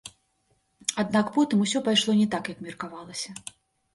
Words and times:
Аднак 1.01 1.25
потым 1.35 1.57
усё 1.65 1.83
пайшло 1.87 2.15
не 2.21 2.25
так, 2.33 2.43
як 2.53 2.63
меркавалася. 2.69 3.29